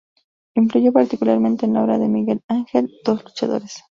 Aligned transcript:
Influyó 0.55 0.91
particularmente 0.91 1.67
en 1.67 1.75
la 1.75 1.83
obra 1.83 1.99
de 1.99 2.07
Miguel 2.07 2.41
Ángel 2.47 2.89
"Dos 3.05 3.23
luchadores". 3.23 3.83